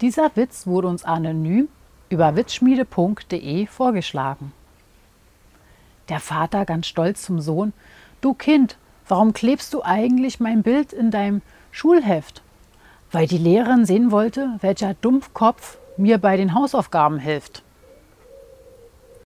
[0.00, 1.68] Dieser Witz wurde uns anonym
[2.08, 4.52] über witzschmiede.de vorgeschlagen.
[6.08, 7.74] Der Vater ganz stolz zum Sohn:
[8.22, 12.40] Du Kind, warum klebst du eigentlich mein Bild in deinem Schulheft?
[13.12, 17.62] Weil die Lehrerin sehen wollte, welcher Dumpfkopf mir bei den Hausaufgaben hilft.